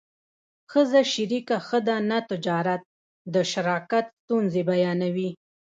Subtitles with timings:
[0.71, 2.81] ښځه شریکه ښه ده نه تجارت
[3.33, 5.29] د شراکت ستونزې بیانوي